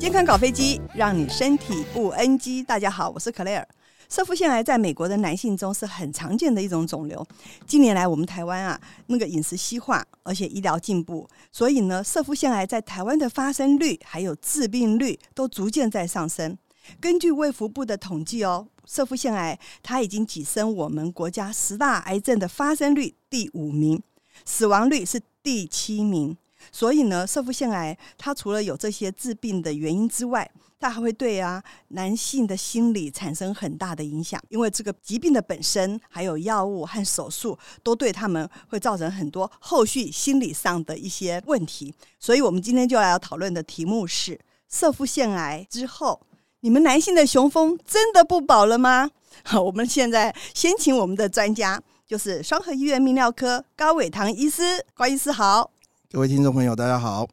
[0.00, 2.64] 健康搞飞机，让你身体不 NG。
[2.64, 3.68] 大家好，我是克莱尔。
[4.08, 7.24] 摄护腺癌在美国的男性中是很常见的一种肿瘤。
[7.66, 16.56] 近年来，我们台湾啊，那个饮食西化，而且医疗进步，所以呢，摄护腺癌在台湾的发生率还有致病率都逐渐在上升。
[16.98, 24.02] 根据卫福部的统计哦，摄护腺癌它已经跻身我们国家十大癌症的发生率第五名，
[24.46, 26.38] 死亡率是第七名。
[26.72, 41.94] 所以呢，摄护腺癌它除了有这些致病的原因之外，它还会对啊男性的心理产生很大的影响，因为这个疾病的本身，还有药物和手术，都对他们会造成很多后续心理上的一些问题。
[42.18, 46.20] 所以我们今天就要讨论的题目是：摄护腺癌之后，
[46.60, 49.10] 你们男性的雄风真的不保了吗？
[49.44, 55.70] 好， 我们现在先请我们的专家，就是双和医院泌尿科高伟堂医师，高医师好。
[56.12, 57.24] 各位听众朋友，大家好。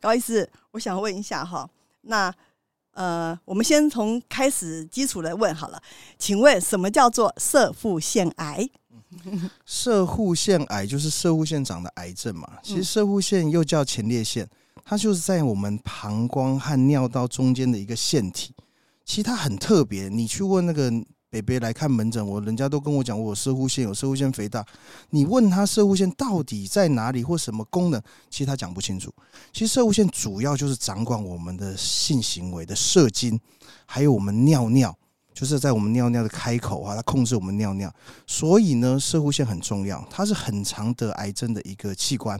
[0.00, 1.70] 高医师，我想问一下哈，
[2.00, 2.34] 那
[2.94, 5.80] 呃，我们先从开始基础来问好了。
[6.18, 8.68] 请问什么叫做射护腺癌？
[9.64, 12.58] 射护腺癌就是射护腺长的癌症嘛。
[12.60, 14.44] 其实射护腺又叫前列腺，
[14.84, 18.52] 它就是在我们膀胱和尿道中间的一个腺体。
[19.04, 20.90] 其实它很特别，你去问那个。
[21.34, 24.64] 北北来看门诊，我人家都跟我讲，我有摄护腺，有射护腺肥大。
[25.10, 29.12] 你问他射护腺到底在哪里或什么功能，其实他讲不清楚。
[29.52, 33.40] 其实射护腺主要就是掌管我们的性行为的射精，
[33.84, 34.96] 还有我们尿尿，
[35.32, 37.92] 就是在我们尿尿的开口啊，它控制我们尿尿。
[38.28, 42.38] 所以呢，射护腺很重要，它是很常得癌症的一个器官。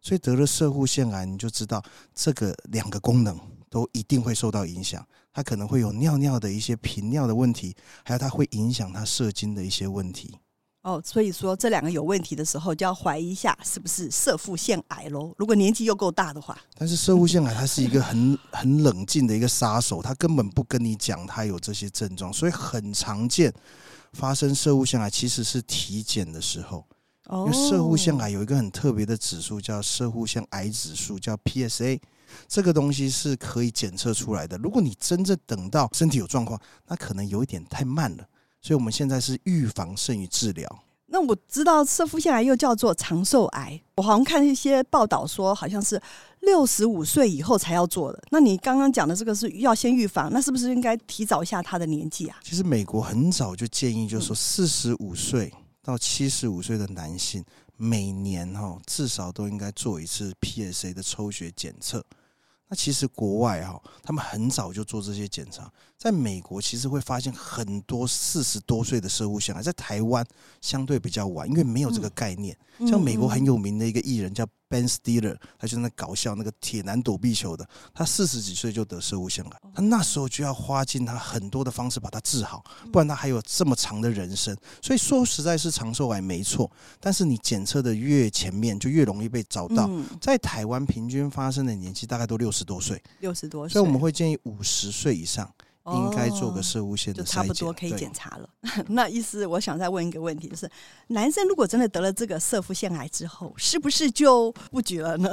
[0.00, 1.82] 所以得了射护腺癌，你就知道
[2.14, 3.36] 这个两个功能
[3.70, 5.06] 都一定会受到影响。
[5.32, 7.74] 他可能会有尿尿的一些频尿的问题，
[8.04, 10.38] 还有它会影响他射精的一些问题。
[10.82, 15.34] 哦，所以说这两个有问题的时候，就要怀疑一下是不是射腹腺癌喽。
[15.36, 23.52] 如果年纪又够大的话，但是摄护腺癌它是一个很 很冷静的一个杀手，它根本不跟你讲它有这些症状，所以很常见
[24.14, 26.84] 发生摄护腺癌其实是体检的时候。
[27.30, 32.00] 因为摄护腺癌有一个很特别的指数，叫摄护腺癌指数，叫 PSA。
[32.46, 34.56] 这个东西是可以检测出来的。
[34.58, 38.24] 如果你真正等到身体有状况，那可能有一点太慢了。
[38.60, 40.84] 所以我们现在是预防胜于治疗。
[41.10, 45.98] 那我知道摄护腺癌又叫做长寿癌，我好像看一些报道说，好像是
[46.40, 48.22] 六十五岁以后才要做的。
[48.30, 52.36] 那你刚刚讲的这个是要先预防，那是不是应该提早一下他的年纪啊？
[52.42, 55.50] 其实美国很早就建议，就是说四十五岁
[55.82, 57.42] 到七十五岁的男性，
[57.78, 62.04] 每年哈至少都应该做一次 PSA 的抽血检测。
[62.68, 65.70] 那其实国外哈，他们很早就做这些检查。
[65.98, 70.24] 在美国，其实会发现很多四十多岁的摄护腺癌，在台湾
[70.60, 72.56] 相对比较晚，因为没有这个概念。
[72.88, 84.56] 像美国很有名的一个艺人叫 Ben Stiller，他就在那搞笑那个铁男躲避球的，他四十几岁就得摄护腺癌，他那时候就要花尽他很多的方式把它治好，不然他还有这么长的人生。
[84.80, 86.70] 所以说实在是长寿癌没错，
[87.00, 89.90] 但是你检测的越前面，就越容易被找到。
[90.20, 95.52] 在台湾平均发生的年纪大概都六十多岁，六十多岁，所以我们会建议五十岁以上。
[95.94, 98.48] 应该做个射物腺的就差不多可以检查了。
[98.88, 100.70] 那意思，我想再问一个问题，就是
[101.08, 105.30] 男生如果真的得了这个摄护腺癌之后，是不是就不举了呢？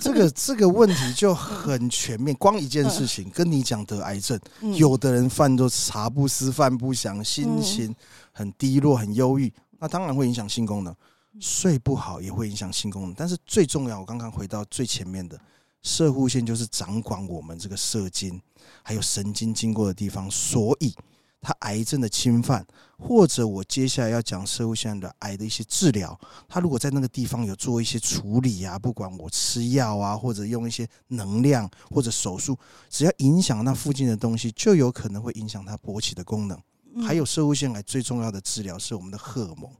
[0.00, 4.38] 这个这个问题就很全面，光一件事情跟你讲得癌症，
[4.76, 7.94] 有的人饭都茶不思饭不想，心情
[8.32, 10.94] 很低落、很忧郁，那当然会影响性功能，
[11.40, 13.14] 睡不好也会影响性功能。
[13.14, 15.38] 但是最重要，我刚刚回到最前面的。
[15.82, 18.40] 摄护腺就是掌管我们这个射精，
[18.82, 20.94] 还有神经经过的地方，所以
[21.40, 22.66] 它癌症的侵犯，
[22.98, 26.18] 或者我接下来要讲射护腺的癌的一些治疗，
[26.48, 32.58] 它如果在那个地方有做一些处理啊，不管我吃药啊，或者用一些能量或者手术，
[32.90, 36.60] 只要影响那附近的东西，就有可能会影响它勃起的功能。
[37.06, 39.70] 还有射护腺癌最重要的治疗是我们的荷尔蒙，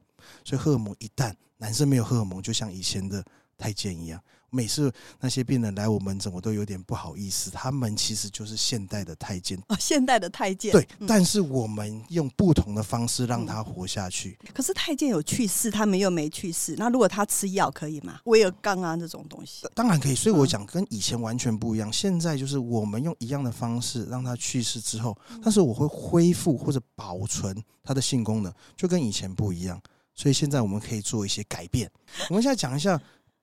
[0.45, 3.25] 所以荷尔蒙一旦男生没有荷尔蒙，就像以前的
[3.57, 4.23] 太监一样。
[4.51, 7.51] 每次那些病人来我门诊，我都有点不好意思。
[7.51, 10.73] 他们其实就是现代的太监哦，现代的太监。
[10.73, 14.39] 对，但是我们用不同的方式让他活下去。
[14.55, 16.75] 可是太监有去世，他们又没去世。
[16.79, 18.21] 那如果他吃药可以吗？
[18.25, 20.15] 威尔刚啊这种东西，当然可以。
[20.15, 21.93] 所以我讲跟以前完全不一样。
[21.93, 27.55] 现在就是我们用一样的方式让他去世之后，但是我会恢复或者保存
[27.85, 29.81] 他的性功能，就跟以前不一样。
[30.15, 31.91] 所以现在我们可以做一些改变。
[32.29, 32.99] 我们现在讲一下。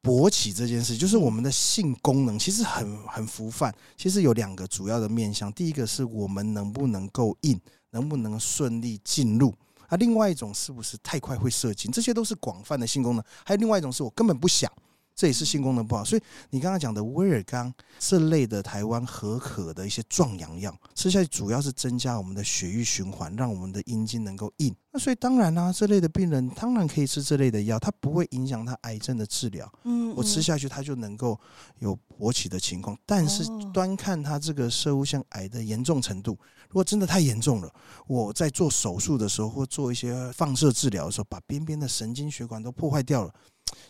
[0.06, 3.74] 勃起这件事，就是我们的性功能，其实很很浮泛。
[3.98, 7.60] 其实有两个主要的面向，第一个是我们能不能够硬，
[7.90, 9.52] 能不能顺利进入
[9.88, 13.26] 啊；另外一种是不是太快会射精，这些都是广泛的性功能。
[13.44, 14.72] 还有另外一种是我根本不想，
[15.16, 16.04] 这也是性功能不好。
[16.04, 24.76] 所以你刚刚讲的威尔刚这类的台湾合可的一些壮阳药，吃下去主要是增加我们的血液循环，让我们的阴茎能够硬。
[24.92, 29.70] 那所以当然啦、啊，这类的病人当然可以吃这类的药，它不会影响他癌症的治疗。
[29.84, 31.38] 嗯，我吃下去，它就能够
[31.80, 32.98] 有勃起的情况。
[33.06, 36.38] 但是端看他这个摄护腺癌的严重程度，
[36.70, 37.70] 如果真的太严重了，
[38.08, 43.34] 我在做手术的时候或做一些放射治疗的时候，把边边的神经血管都破坏掉了。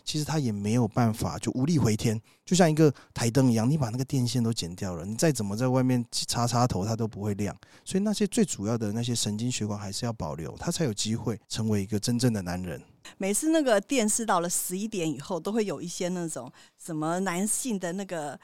[0.04, 7.54] 其实他也没有办法，就无力回天，就像一个台灯一样，你把那个电线都剪掉了，你再怎么在外面插插头，它都不会亮。
[7.84, 12.80] 所以那些最主要的那些神经血管还是要保留，他才有机会成为一个真正的男人。
[13.18, 16.50] 每次那个电视到了十一点以后，都会有一些那种
[16.82, 18.38] 什么男性的那个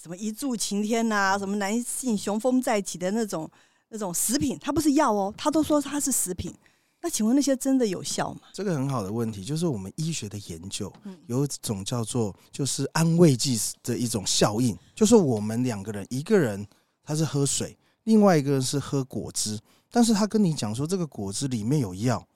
[0.00, 3.50] 什么一柱擎天呐、什么男性雄风再起的那种
[3.88, 6.54] 那种食品，它不是药哦，他都说它是食品。
[7.00, 8.40] 那请问那些真的有效吗？
[8.52, 10.92] 这个很好的问题，就是我们医学的研究
[11.26, 16.66] 有一种叫做就是安慰剂的一种效应，就是我们两个人，一个人
[17.04, 19.58] 他是喝水，另外一个人是喝果汁，
[19.90, 22.26] 但是他跟你讲说这个果汁里面有药，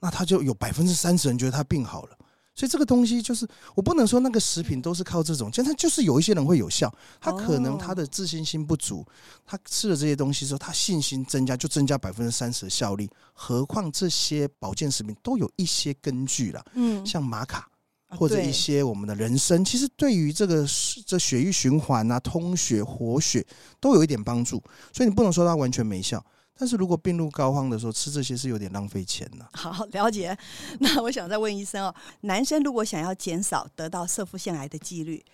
[0.00, 2.18] 那他就有百分之三十人觉得他病好了。
[2.58, 3.46] 所以这个东西就是，
[3.76, 9.06] 我不能说那个食品都是靠这种，其实它就是有一些人会有效，他可能他的自信心不足，
[9.46, 13.08] 他吃了这些东西之后，他信心增加，就增加百分之三十的效力。
[13.32, 17.68] 何况这些保健食品都有一些根据了，嗯，像玛卡
[18.08, 20.66] 或者一些我们的人参，其实对于这个
[21.06, 23.46] 这血液循环啊、通血、活血
[23.78, 24.60] 都有一点帮助，
[24.92, 26.20] 所以你不能说它完全没效。
[26.58, 29.48] 但是如果病入膏肓的时候吃这些是有点浪费钱的。
[29.56, 30.36] 好，了解。
[30.80, 35.24] 那我想再问医生哦，男生如果想要减少得到色腹腺癌的几率，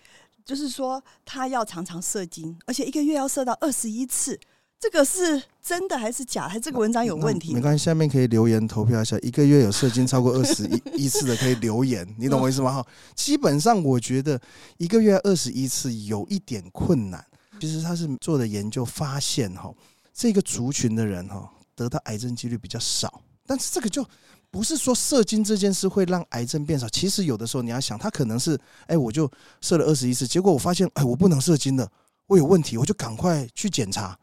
[0.44, 4.38] 就是说他要常常射精，而且一个月要射到二十一次，
[4.78, 6.50] 这个是真的还是假的？
[6.50, 7.54] 还是这个文章有问题？
[7.54, 12.70] 没关系，下面可以留言投票一下，一个月有射精超过二十一 次的可以留言，你懂我意思吗？
[12.70, 14.38] 哈，基本上我觉得
[14.76, 17.24] 一个月二十一次有一点困难。
[17.60, 19.72] 其实他是做的研究发现哈。
[20.14, 24.06] 这个族群的人哈，得到癌症几率比较少，但是这个就
[24.48, 26.88] 不是说射精这件事会让癌症变少。
[26.88, 28.56] 其实有的时候你要想，他可能是
[28.86, 29.28] 哎，我就
[29.60, 31.90] 射了二十一次，结果我发现哎，我不能射精了，
[32.28, 34.16] 我有问题，我就赶快去检查，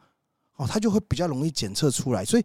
[0.55, 2.43] 哦，他就会比较容易检测出来，所以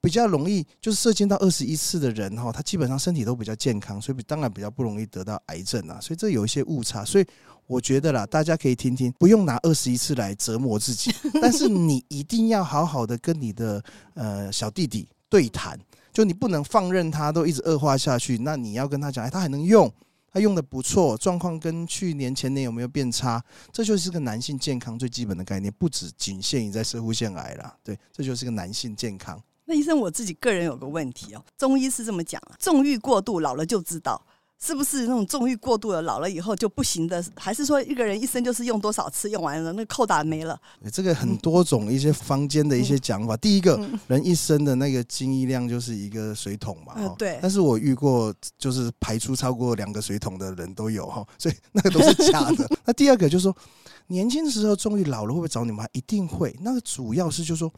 [0.00, 5.98] 比较容易就是射精到二十一次的人哈，他基本上身体都比较健康，所以当然比较不容易得到癌症啊。
[6.00, 7.26] 所以这有一些误差，所以。
[7.66, 13.80] 我觉得啦，大家可以听听，不用拿二十一次来折磨自己， 但是你一定要好好的跟你的
[14.14, 15.78] 呃小弟弟对谈，
[16.12, 19.88] 就你不能放任他都一直恶化下去，那你要跟他讲，哎，他还能用，
[20.32, 23.40] 他用的不错，状况跟去年前年有没有变差？
[23.72, 29.40] 这就是个男性健康最基本的概念，不只仅限于在射护腺癌啦，对，这就是个男性健康。
[29.70, 34.20] 那医生，我自己个人有个问题哦，中医是这么讲啊，纵欲过度，老了就知道。
[34.62, 37.24] 是不是那种纵欲过度的，老了以后就不行的？
[37.34, 40.60] 还是说一个人一生就是用多少次，用完了那个扣打没了？
[40.92, 43.34] 这个很多种一些坊间的一些讲法。
[43.38, 47.38] 第一个人一生的那个精液量就是一个水桶嘛，对。
[47.40, 52.68] 但是我遇过就是排出超过两个水桶的人都有哈，所以那个都是假的。
[52.84, 53.56] 那第二个就是说，
[54.08, 55.88] 年轻的时候纵欲，老了会不会找你们？
[55.92, 56.54] 一定会。
[56.60, 57.72] 那个主要是就是说。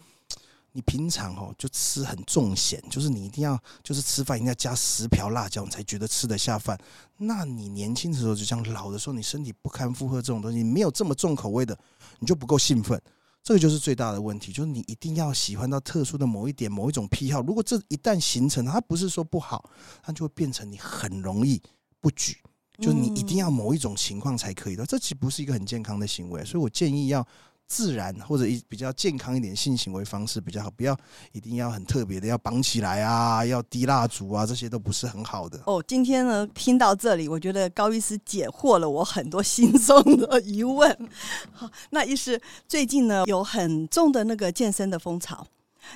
[0.74, 6.78] 你平常哦就吃很重咸，就是你一定要就是吃饭一定要加十瓢辣椒，你才觉得吃得下饭。
[7.18, 11.78] 那你年轻的时候就像老的时候，你身体不堪负荷这种东西，没有这么重口味的，
[12.18, 12.98] 你就不够兴奋。
[13.42, 17.42] 这个就是最大的问题，就是你一定要喜欢到特殊的某一点、某一种癖好。
[17.42, 19.68] 如果这一旦形成，它不是说不好，
[20.02, 21.60] 它就会变成你很容易
[22.00, 22.38] 不举，
[22.78, 24.86] 就是你一定要某一种情况才可以的。
[24.86, 26.42] 这岂不是一个很健康的行为？
[26.44, 27.26] 所以我建议要。
[27.68, 30.94] 自然或者一比较健康一点性行为方式比较好，不要
[31.32, 35.58] 一定要很特别的要绑起来啊，要滴蜡烛啊，这些都不是很好的。
[35.64, 41.10] 哦，今天呢听到这里，我觉得高医师解惑了我很多心中的疑问。
[41.52, 45.46] 好，那医师最近呢有很重的那个健身的风潮，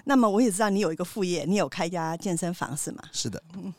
[0.05, 3.03] 那么我也知道你有一个副业，你有开一家健身房是吗？
[3.13, 3.43] 是的。
[3.55, 3.75] 嗯。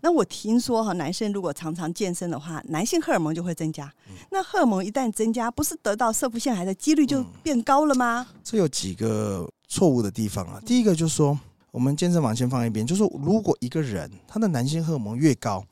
[0.00, 3.92] 那我听说哈，男生如果常常健身的话，男性荷尔蒙就会增加。
[4.30, 8.26] 那荷尔蒙一旦增加，不是得到摄护腺癌的几率就变高了吗？
[8.30, 10.60] 嗯，这有几个错误的地方啊。
[10.64, 11.38] 第一个就是说，
[11.70, 15.64] 我们健身房先放一边，就是说，如果一个人他的男性荷尔蒙越高，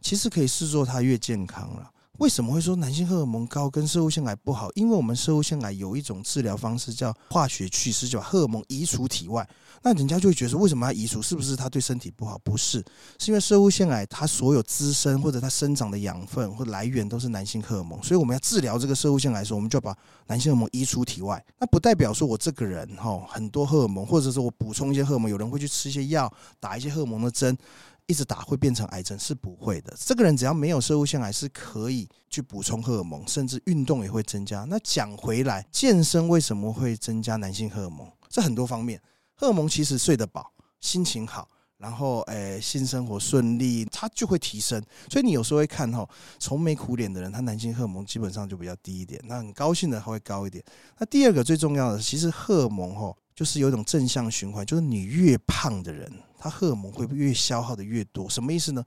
[0.00, 1.90] 其实可以视作他越健康了。
[2.18, 4.70] 为什么会说男性荷尔蒙高跟摄护腺癌不好？
[4.74, 9.48] 因为我们摄护腺癌有一种治疗方式叫化学去势，就把荷尔蒙移除体外。
[9.82, 11.20] 那人家就会觉得说，为什么要移除？
[11.20, 12.38] 是不是它对身体不好？
[12.44, 12.84] 不是，
[13.18, 21.42] 是因为摄护腺癌它所有滋生或者它生长的养分或来源都是男性荷尔蒙，所以我们要治疗这个摄护腺癌的时候，我们就要把男性荷尔蒙移出体外。
[21.58, 27.56] 那不代表说我这个人哈很多荷尔蒙，或者说我补充一些荷尔蒙，有人会去吃一些药，打一些荷尔蒙的针。
[28.06, 29.94] 一直打会变成癌症，是不会的。
[29.98, 34.64] 这个人只要没有摄护腺癌，是可以去补充荷尔蒙，甚至运动也会增加。
[34.68, 38.10] 那讲回来，健身为什么会增加男性荷尔蒙？
[38.28, 39.00] 这很多方面，
[39.34, 41.48] 荷尔蒙其实睡得饱，心情好。
[41.78, 44.80] 然后，诶、性生活顺利，他就会提升。
[45.10, 49.20] 所以你有时候会看哈，愁眉苦脸的人，他男性荷尔蒙基本上就比较低一点。
[49.24, 50.62] 那很高兴的他会高一点。
[50.98, 58.28] 那第二个最重要的，其实荷尔蒙哈，就是有一种正向循环，就是你越胖的人，他荷尔蒙会越消耗的越多。
[58.28, 58.84] 什么意思呢？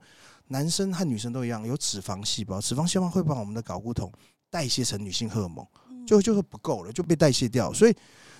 [0.48, 4.10] 男生和女生都一样，有脂肪细胞，脂肪细胞会把我们的睾固酮
[4.50, 5.66] 代谢成女性荷尔蒙，
[6.06, 7.72] 就就是不够了，就被代谢掉。
[7.72, 7.94] 所以。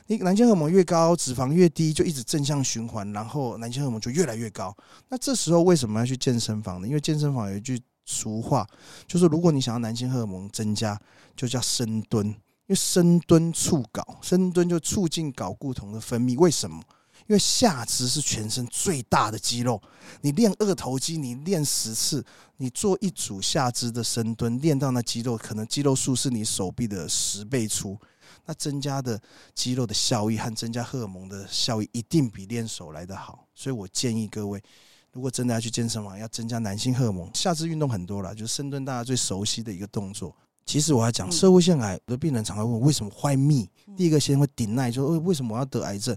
[0.08, 4.72] 你男性荷尔蒙越高，脂肪越低，就一直正向循环，然后男性荷尔蒙就越来越高。
[5.08, 6.86] 那这时候为什么要去健身房呢？
[6.86, 8.64] 因为健身房有一句俗话，
[9.08, 10.96] 就是如果你想要男性荷尔蒙增加，
[11.34, 12.32] 就叫深蹲，
[12.66, 16.36] 因为深蹲促睾，深蹲就促进睾固酮的分泌。
[16.38, 16.82] 为什么？
[17.28, 19.80] 因为下肢是全身最大的肌肉，
[20.20, 22.24] 你练二头肌，你练十次，
[22.58, 27.98] 你做一组下肢的深蹲，练到那肌肉，可能肌肉数是你手臂的十倍粗。
[28.44, 29.20] 那增加的
[29.54, 34.62] 肌肉的效益和增加荷尔蒙的效益一定比练手来得好，所以我建议各位，
[35.10, 40.36] 如果真的要去健身房，要增加男性荷尔蒙，下肢运动很多了，就是深蹲，大家最熟悉的一个动作。
[40.66, 46.14] 其实我要讲，社会腺癌的病人常常问为什么坏命，第一个先会 deny，说为什么我要得癌症？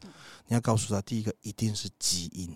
[0.47, 2.49] 你要告诉他，第一个一定是基因。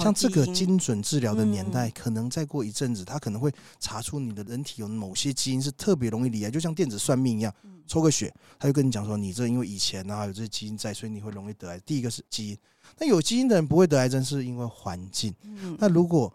[0.00, 7.52] 像这个精准治疗的年代，可能再过一阵子，他可能会查出你的人体有某些基因是特别容易罹癌，就像电子算命一样，
[7.84, 11.80] 抽个血，他就跟你讲说，你这因为以前啊有这些基因在，所以你会容易得癌。
[11.80, 12.58] 第一个是基因，
[12.98, 15.34] 那有基因的人不会得癌症，是因为环境。
[15.78, 16.32] 那如果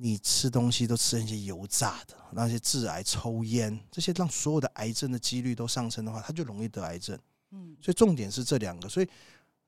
[0.00, 7.18] 你吃东西都吃那些油炸的，那些致癌、抽烟这些，让所有的癌症的几率都上升的话，他就容易得癌症。
[7.50, 8.88] 嗯，所以重点是这两个。
[8.88, 9.08] 所以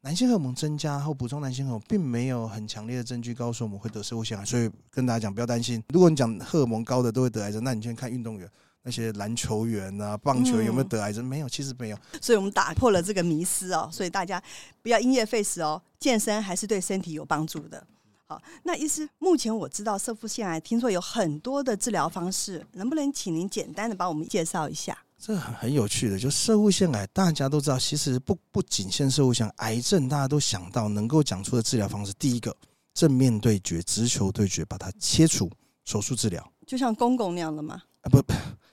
[0.02, 4.44] 男性荷尔蒙增加后补充男性荷尔蒙，并没有很强烈的证据告诉我们会得社会腺癌。
[4.44, 5.82] 所以跟大家讲，不要担心。
[5.88, 8.48] 如果你讲荷尔蒙高的都会得癌症，那你先看运动员，
[8.82, 11.24] 那些篮球员啊、棒球有没有得癌症？
[11.24, 11.98] 没有，其实没有。
[12.22, 13.90] 所以我们打破了这个迷思哦。
[13.92, 14.40] 所以大家
[14.80, 17.84] 不要因噎废食哦，健身还是对身体有帮助的。
[18.30, 24.96] 好，那医师，目前我知道色腹腺癌，听说有很多的治疗方式，能不能请您简单的帮我们介绍一下？
[25.18, 32.56] 这很很有趣的，就摄护腺癌，大家都知道，其实不不仅限摄护腺癌，癌症大家都想到能够讲出的治疗方式，第一个
[32.94, 35.50] 正面对决，直球对决，把它切除，
[35.84, 37.82] 手术治疗，就像公公那样的吗？
[38.02, 38.22] 啊不。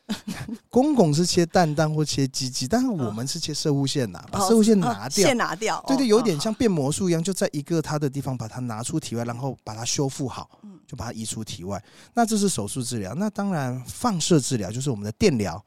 [0.69, 10.49] 公公是切蛋蛋或切鸡鸡，但是我们是切射物线呐，把射物线拿掉，先拿掉，对对，有点像变魔术一样，就在一个它的地方把它拿出体外，然后把它修复好，
[10.87, 11.83] 就把它移出体外。
[12.13, 13.13] 那这是手术治疗。
[13.15, 15.61] 那当然放射治疗就是我们的电疗、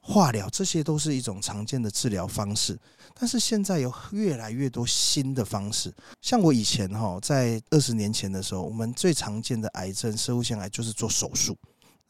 [0.00, 2.78] 化疗，这些都是一种常见的治疗方式。
[3.14, 11.56] 但是现在有越来越多新的方式，像我以前哈，在二十年前的时候，我们最常见的癌症射物腺癌就是做手术。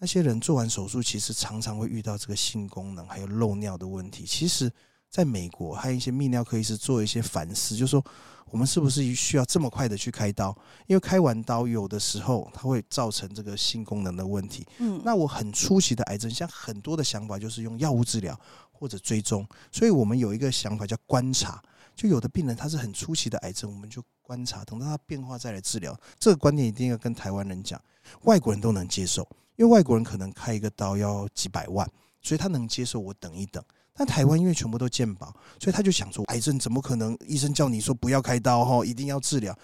[0.02, 4.25] 那些人做完手术，其实常常会遇到这个性功能还有漏尿的问题。
[4.26, 4.68] 其实，
[5.09, 8.04] 在美国，还有一些泌尿科医师做一些反思，就是说
[8.50, 10.49] 我们是不是需要这么快的去开刀？
[10.88, 14.66] 因为开完刀，有的时候它会造成这个性功能的问题。
[14.78, 18.37] 嗯，那我很初期的癌症，像很多的想法就是用药物治疗
[18.73, 19.47] 或者追踪。
[19.71, 21.62] 所以我们有一个想法叫观察，
[21.94, 25.97] 就有的病人他是很初期的癌症，我们就观察，等到他变化再来治疗。
[26.18, 27.80] 这个观点一定要跟台湾人讲，
[28.23, 29.25] 外国人都能接受。
[29.56, 31.88] 因为外国人可能开一个刀要几百万，
[32.21, 33.62] 所以他能接受我等一等。
[33.94, 35.26] 但台湾因为全部都健保，
[35.61, 37.16] 所以他就想说，癌症怎么可能？
[37.26, 39.56] 医生叫你说不要开刀哈，一定要治疗。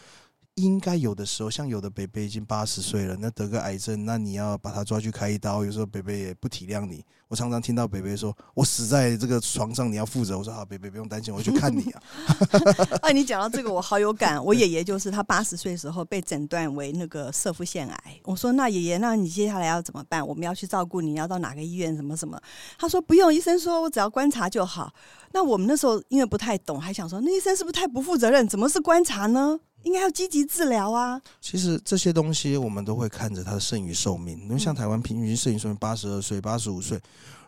[0.59, 7.05] 应该有的时候，像有的北北已经八十岁了，那得个癌症，那你要把他抓去开一刀，有时候北北也不体谅你。
[7.29, 12.03] 我常常听到北北说：“我死在这个床上，你要负责。”我说：“好，北北不用担心，我去看你啊。
[13.03, 14.43] ”哎，你讲到这个，我好有感。
[14.43, 18.21] 我爷爷就是他八十岁的时候被诊断为那个摄护腺癌。
[18.25, 20.27] 我说：“那爷爷，那你接下来要怎么办？
[20.27, 21.95] 我们要去照顾你，要到哪个医院？
[21.95, 22.41] 什么什么？”
[22.79, 24.91] 他说：“不用，医生说我只要观察就好。”
[25.33, 28.49] 那我们那时候因为不太懂，还想说那医生是不是太不负责任？
[28.49, 29.61] 怎么是观察呢？
[29.85, 31.21] 应该要积极治疗啊！
[31.41, 34.39] 其实这些东西我们都会看着它的剩余寿命。
[34.43, 37.01] 因为像台湾平均剩余寿命八十二岁、八十五岁，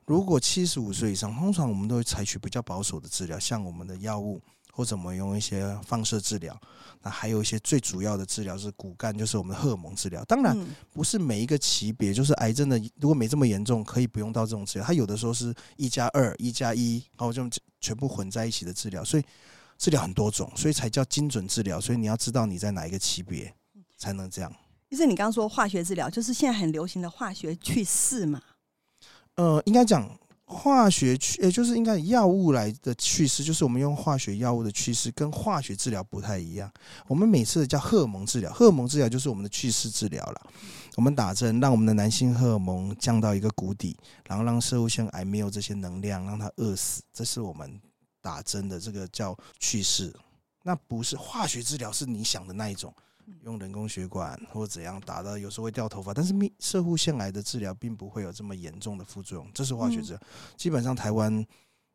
[0.06, 4.40] 如果七十五岁以上，通常我们都会采取比较保守的治疗，像我们的药物
[4.72, 6.58] 或者我们用一些放射治疗。
[7.02, 10.24] 那还有一些最主要的治疗是骨干，就是我们的荷尔蒙治疗。
[10.24, 10.56] 当然
[10.92, 14.86] 不是每一个级别，就是癌症的，如果没这么严重，可以不用到这种治疗。
[14.86, 17.48] 它有的时候是一加二、一加一，然后就
[17.80, 19.24] 全部混在一起的治疗，所以。
[19.80, 21.80] 治疗很多种，所以才叫精准治疗。
[21.80, 23.52] 所以你要知道你在哪一个级别
[23.96, 24.52] 才能这样。
[24.90, 28.42] 医生，你刚刚说化学治疗，就是现在很流行的化学去势嘛？
[29.36, 30.06] 呃，应该讲
[30.44, 36.70] 化学去，也就是应该药物来的去势，就是我们用化学药物的去势跟化学治疗不太一样。
[37.06, 40.42] 我们每次叫荷尔蒙治疗，荷尔蒙治疗就是我们的去势治疗了。
[40.96, 43.96] 我们打针让我们的男性荷尔蒙降到一个谷底，
[44.26, 47.80] 然后让摄护腺癌没有这些能量，让它饿死，这是我们
[48.20, 50.14] 打针的这个叫去世。
[50.62, 52.94] 那不是化学治疗，是你想的那一种。
[53.44, 59.48] 用人工血管或者怎样打的，有时候会掉头发，但是泌射护腺癌的治疗并不会有这么严重的副作用。
[59.54, 60.20] 这是化学治疗，
[60.56, 61.46] 基本上台湾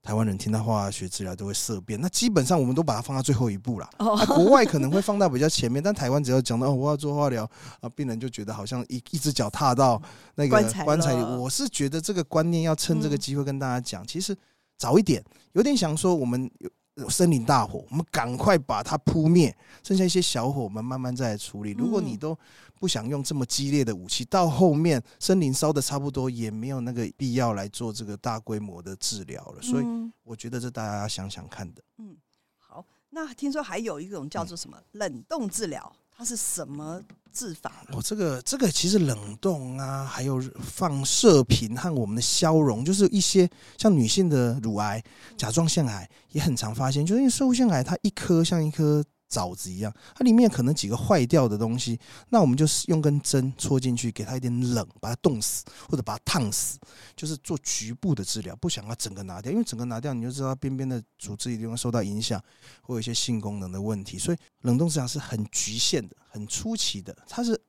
[0.02, 2.00] 台湾人听到化学治疗都会色变。
[2.00, 3.90] 那基本上我们都把它放到最后一步了。
[3.98, 7.44] 啊，国外可能会放到比较前面，但台湾只要讲到我要做化疗
[7.82, 10.02] 啊，病人就觉得好像一一只脚踏到
[10.36, 10.50] 那个
[10.86, 11.22] 棺材里。
[11.22, 14.34] 我是觉得这个观念要趁这个机会跟大家讲，其实
[14.78, 16.70] 早一点，有点想说我们有。
[17.10, 19.54] 森林大火，我们赶快把它扑灭，
[19.84, 21.72] 剩下一些小火，我们慢慢再来处理。
[21.72, 22.34] 如果你都
[22.80, 29.62] 不想用这么激烈的武器，到后面森林烧的差不多，也没有那个必要来做这个大规模的治疗了。
[29.62, 29.86] 所以，
[30.24, 31.84] 我觉得这大家要想想看的。
[31.98, 32.16] 嗯，
[32.58, 35.94] 好，那听说还有一种叫做什么冷冻治疗。
[36.18, 37.02] 它是什么
[37.34, 37.84] 治法？
[37.92, 45.04] 哦，这个这个其实冷冻啊，还有放射频和我们的消融，就是一些像女性的乳癌、
[45.38, 49.04] 甲状腺癌也很常发现，就是因为摄护腺癌它一颗像一颗。
[49.36, 52.00] 枣子一样，它里面可能几个坏掉的东西，
[52.30, 56.80] 那我们就是用根针戳进去，给它一点冷，把它冻死或者把它烫死，
[57.18, 62.42] 就是做局部的治疗，不想要整个拿掉，因为整个拿掉你就知道它边边的组织一定会受到影响，
[62.82, 67.62] 会有一些性功能的问题，所以冷冻治疗是很局限的、很初期的，它是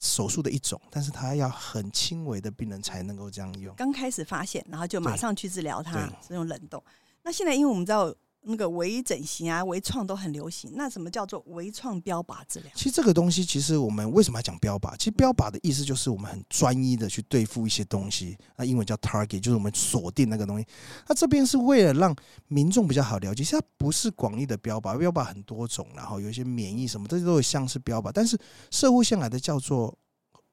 [0.00, 3.74] 手术的一种，但是它要很轻微的病人才能够这样用。
[3.76, 6.82] 刚开始发现，然后就马上去治疗它，是用冷冻。
[7.22, 8.14] 那现在因为我们知道。
[8.44, 10.72] 那个微整形啊、微创都很流行。
[10.74, 12.70] 那什么叫做微创标靶治疗？
[12.74, 14.96] 其实这个东西，其实我们为什么要讲标靶？
[14.96, 18.36] 其实标靶的意思就是我们很专一的去对付一些东西。
[18.56, 20.66] 那英文叫 target，就是我们锁定那个东西。
[21.08, 22.14] 那这边是为了让
[22.48, 28.10] 民众比较好了解，其实它不是广义的标靶，标靶很多种，然后有一些免疫什么，这些都有像是标靶。
[28.12, 28.38] 但是
[28.70, 29.96] 社会向来的叫做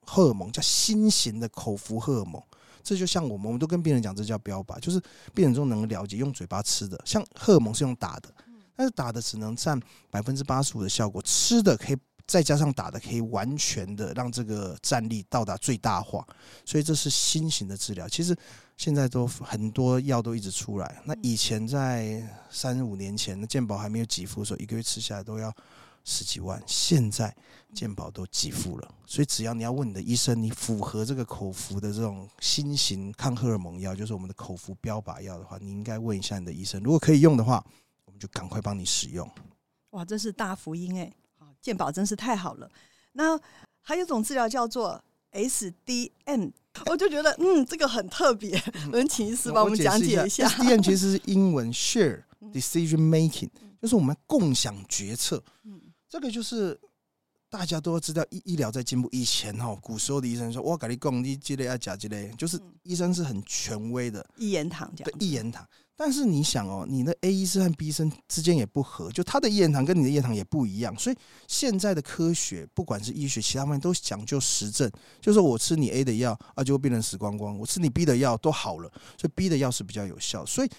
[0.06, 2.42] 荷尔蒙，叫新型的口服荷尔蒙。
[2.84, 5.02] 这就像我们，我们都跟病人讲，这叫标靶，就是
[5.34, 8.30] 病人中能了解，用嘴巴吃的，像荷尔蒙是用打的，
[8.76, 16.26] 但是打的只能占百分之八十五的效果，吃的可以再加上打的，可以完全的让这个战力到达最大化，
[16.66, 18.08] 所以这是新型的治疗。
[18.10, 18.36] 其实
[18.78, 25.54] 现在都很多药都一直出来，那以前在三五年前，那健保还没有给付的时候，一个月吃下来都要。
[26.04, 27.36] 十几万，现在
[27.74, 37.64] 健保都给付了，所以只要你要问你的医生，你符合这个口服的这种新型抗荷尔蒙药，就是我们的口服标靶药的话，你应该问一下你的医生，如果可以用的话，
[38.06, 39.30] 我们就赶快帮你使用。
[39.92, 41.12] 哇，这是大福音哎！
[41.62, 42.70] 健保真是太好了。
[43.14, 43.40] 那
[43.82, 46.52] 还有一种治疗叫做 SDN
[46.86, 50.48] 我就觉得嗯，这个很特别， 我们请医师帮我们讲解一下。
[50.48, 53.50] S D N 其实是英文 Share Decision Making，
[53.82, 55.44] 就是我们共享决策。
[56.12, 56.78] 这个就是
[57.50, 59.08] 大家都知道，医医疗在进步。
[59.14, 65.10] 以前哈，古时候的医生说：“我跟你讲，你这类要假这类。”就是医生是很权威的，一言堂这样。
[65.18, 65.66] 对，一言堂。
[65.96, 70.94] 但是你想哦，你的 A 医生和 B 医生之间也不合，就他的一言堂跟你的一言堂也不一样。
[71.00, 71.16] 所以
[71.48, 74.92] 现在的科学，不管是医学，其他方面都讲究实证。
[75.22, 80.46] 就是我吃你 A 的药啊，就会变成死光光；我吃你 B 的药都好了，所以 B 的药是比较有效。
[80.46, 80.70] 所以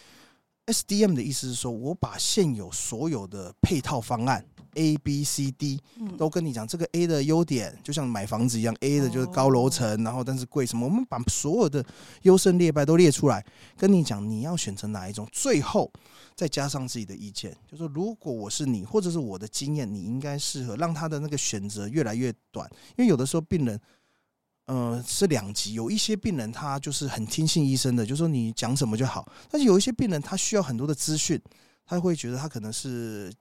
[0.66, 4.44] SDM 的意思是说，我把现有所有的配套方案。
[4.74, 5.80] A、B、C、D
[6.16, 10.86] 都跟你讲，这个 A 的优点就像买房子一样，A 的就是高楼层，然后但是贵什么？
[10.86, 11.84] 我们把所有的
[12.22, 13.44] 优胜劣败都列出来，
[13.76, 15.92] 跟你讲你要选择哪一种，最后
[16.34, 23.80] 再加上自己的意见，就说如果我是你，或者是我的经验，你应该适合让他的那个选择越来越短，因为有的时候病人，
[24.66, 31.40] 呃，是两级，有一些病人他就是很听信医生的，就说你讲什么就好，但是有一些病人他需要很多的资讯，
[31.84, 33.32] 他会觉得他可能是。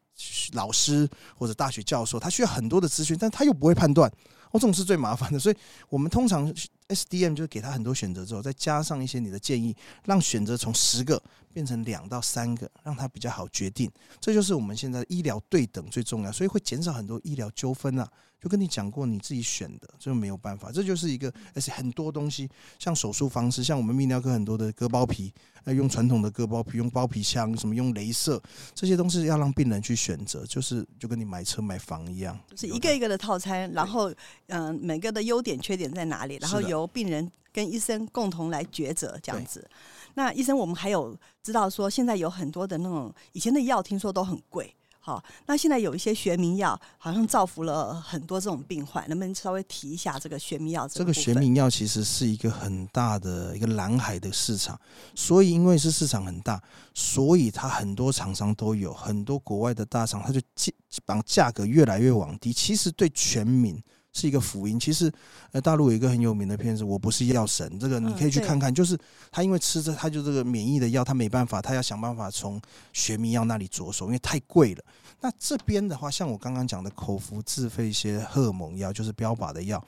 [0.54, 4.12] 老师或者大学教授，他需要很多的资讯，但他又不会判断，
[4.52, 5.40] 哦，这种是最麻烦的。
[5.40, 5.56] 所以，
[5.90, 6.54] 我们通常
[6.90, 11.22] SDM 就是给他很多选择之后，再加上一些你的建议，让选择从十个
[11.54, 13.90] 变成两到三个，让他比较好决定。
[14.20, 18.10] 这就是我们现在医疗对等最重要，所以会减少很多医疗纠纷啊。
[18.42, 20.72] 就跟你讲过，你自己选的，这没有办法。
[20.72, 25.32] 这就是一个，而且很多东西，像手术方式，像我们泌尿科很多的割包皮，
[25.64, 28.42] 呃，用传统的割包皮，用包皮枪，什么用镭射，
[28.74, 34.12] 这些东西要让病人去选择，就是就跟你买车买房一样，就是一个一个的套餐，然后
[34.48, 39.68] 嗯、呃，每个的优点缺点在哪里，然后由病人跟医生共同来抉择这样子。
[40.14, 44.76] 那医生，我们还有知道说，现在有很多的那种以前的药，听说都很贵。
[45.04, 50.88] 好，那现在有一些学名药，好像造福了很多这种病患，能不能稍微提一下这个学名药？
[50.88, 54.80] 这个学名药其实是一个很大的一个蓝海的市场，
[55.16, 56.62] 所以因为是市场很大，
[56.94, 60.72] 所以它很多厂商都有，很多国外的大厂，它就价
[61.04, 62.54] 把价格越来越往低。
[62.54, 63.82] 其实对全民。
[64.14, 64.80] 是一个福音。
[64.80, 65.12] 其实，
[65.52, 68.74] 呃，大陆有一个很有名的片子，我不是药神，这个你可以去看看。
[68.74, 68.98] 就是
[69.32, 72.62] 他因为吃着他就这个免疫的药，他没办法，他要想办法从
[72.94, 74.84] 学名药那里着手，因为太贵了。
[75.20, 79.84] 那这边的话，像我刚刚讲的口服自费一些荷尔蒙药，就是标靶的药，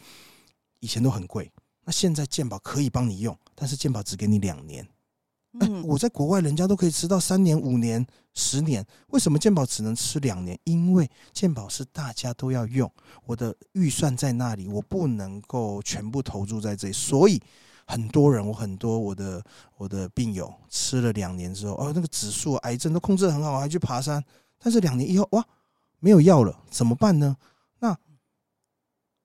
[0.79, 1.51] 以前都很贵。
[1.85, 4.87] 那现在健保可以帮你用，但是健保只给你两年。
[5.83, 10.57] 我在国外，人家都可以吃到三年、五年、十年，为什么健保只能吃两年？
[10.63, 12.91] 因为健保是大家都要用，
[13.25, 17.39] 我的预算在那里，我不能够全部投注在这里，所以
[17.85, 19.43] 很多人，我很多我的
[19.77, 24.23] 我的病友吃了两年之后，哦，那个指数癌症都控制得很好，还去爬山，
[24.57, 25.45] 但是两年以后，哇，
[25.99, 27.37] 没有药了，怎么办呢？
[27.79, 27.95] 那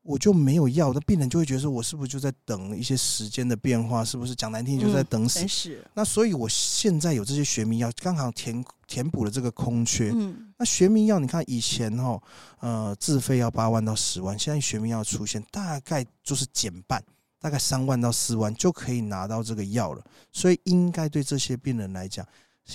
[0.08, 4.02] 我就没有药，那病人就会觉得说，我是不是就在等一些时间的变化？
[4.02, 5.46] 是不是讲难听就在等死？
[5.46, 5.84] 是。
[5.92, 10.10] 那所以我现在有这些学名药，刚好填填补了这个空缺。
[10.56, 12.18] 那学名药，你看以前哈，
[12.60, 17.04] 呃，自费要八万到十万，现在学名药出现，大概就是减半，
[17.38, 20.02] 大概三万到四万就可以拿到这个药了。
[20.32, 22.26] 所以应该对这些病人来讲，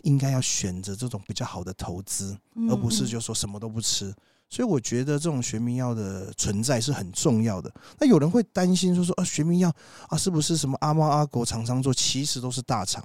[0.04, 2.38] 应该要选择这种比较好的投资，
[2.70, 4.14] 而不是就说什么都不吃。
[4.54, 7.74] 所以我觉得这种学名药的存在是很重要的。
[7.98, 9.74] 那有人会担心说说啊，学名药
[10.10, 11.92] 啊，是不是什么阿猫阿狗厂商做？
[11.92, 13.04] 其实都是大厂。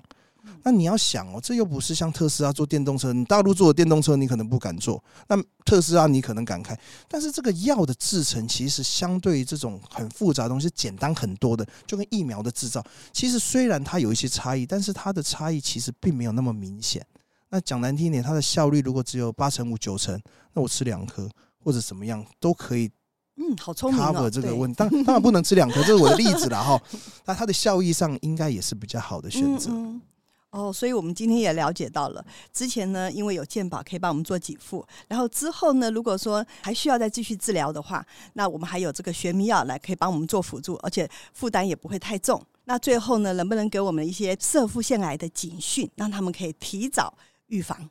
[0.63, 6.79] 那你要想哦，这又不是像特斯拉做电动车，你大陆做的电动车你可能不敢做，那特斯拉你可能敢开。
[7.09, 17.07] 但是这个药的制成其实相对于这种很复杂的东西简单很多的，就跟疫苗的制造，其实虽然它有一些差异，但是它的差异其实并没有那么明显。
[17.51, 20.21] 那讲难听一点，它的效率如果只有八成五九成，
[20.53, 21.29] 那我吃两颗
[21.63, 22.91] 或者怎么样都可以。
[23.37, 24.29] 嗯，好聪明哦。
[24.29, 26.81] 这个问题，当当然不能吃两颗，这是我的例子了哈。
[27.25, 29.71] 那它的效益上应该也是比较好的选择。
[29.71, 30.03] 嗯嗯。
[30.51, 42.43] 哦，所以我们今天也了解到了，之前呢，因为有健保可以帮我们做给付，然后之后呢，如果说还需要再继续治疗的话，那我们还有这个学名药来可以帮我们做辅助，而且负担也不会太重。
[42.65, 47.13] 那最后呢，能不能给我们一些摄护腺癌的警讯，让他们可以提早？
[47.49, 47.89] 预防，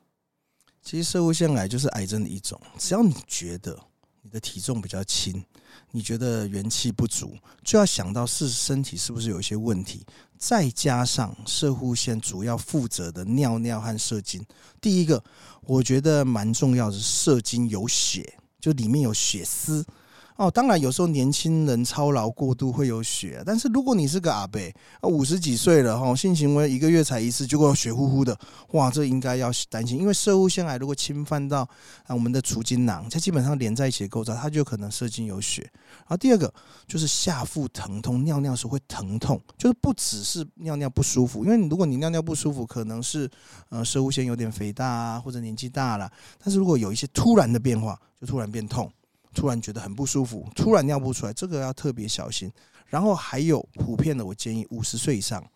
[0.82, 2.60] 其实射护腺癌就是癌症的一种。
[2.78, 3.78] 只要你觉得
[4.22, 5.44] 你的体重比较轻，
[5.90, 10.04] 你觉得元气不足，就要想到是身体是不是有一些问题。
[10.38, 14.44] 再加上射护腺主要负责的尿尿和射精，
[14.80, 15.22] 第一个
[15.62, 19.84] 我觉得蛮重要的是射精有血，就里面有血丝。
[20.38, 24.60] 哦，当然有时候年轻人操劳过度会有血，但是如果你是个阿伯，
[25.02, 28.38] 五十几岁了哈，性行为一个月才一次，结果血乎乎的，
[28.70, 31.68] 哇，这应该要担心，因为摄护腺癌如果侵犯到
[32.06, 35.68] 啊我们的储精囊，它基本上连在一起的构造，它就可能射精有血。
[35.72, 36.54] 然后第二个
[36.86, 43.28] 就是下腹疼痛，尿尿时会疼痛，就是不只是尿尿不舒服，因为你如果你尿尿不舒服，可能是
[43.70, 48.88] 呃射物腺有点肥大啊，或者年纪大了，但是如果有一些突然的变化，就突然变痛。
[49.38, 52.50] 突然觉得很不舒服，突然尿不出来，这个要特别小心。
[52.88, 55.48] 然后还有普遍的，我建议五十岁以上，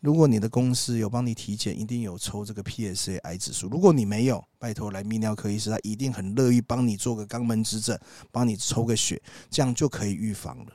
[0.00, 3.68] 如果你的公司有帮你体检，一定有抽这个 PSA 癌指数。
[3.68, 7.96] 如果你没有，拜托来泌尿科医师，他一定很乐意帮你做个肛门指诊，
[8.32, 10.72] 帮你抽个血，这样就可以预防了。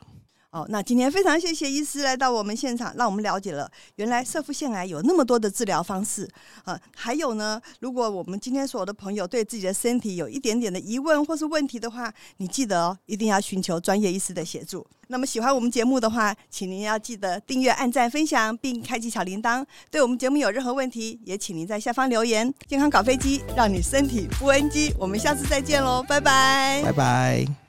[0.56, 6.26] 好，那今天非常谢谢医师来到我们现场，让我们了解了原来色腹腺癌有那么多的治疗方式
[6.63, 6.80] 呃。
[6.96, 14.88] 还有呢，如果我们今天所有的朋友对自己的身体有一点点的疑问或是问题的话，你记得哦，一定要寻求专业医师的协助。
[15.08, 19.62] 那么喜欢我们节目的话，请您要记得订阅、按赞、分享，并开启小铃铛。
[19.91, 22.50] 对我们节目有任何问题，也请您在下方留言。
[22.65, 24.96] 健康搞飞机，让你身体不 NG。
[24.98, 27.64] 我们下次再见喽，拜拜，拜拜。